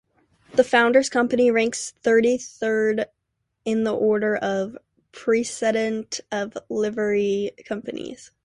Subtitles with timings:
[0.55, 3.05] The Founders' Company ranks thirty-third
[3.65, 4.75] in the order of
[5.11, 8.31] precedence of Livery Companies.